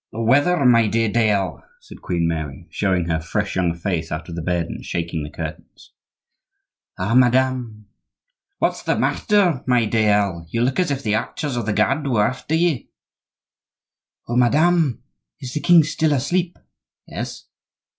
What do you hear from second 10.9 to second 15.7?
the archers of the guard were after you." "Oh! madame, is the